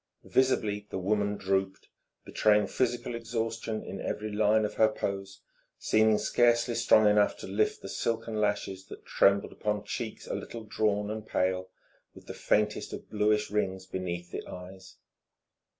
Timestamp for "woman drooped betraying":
0.97-2.65